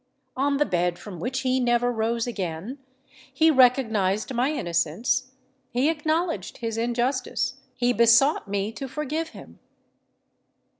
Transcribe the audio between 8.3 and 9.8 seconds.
me to forgive him!"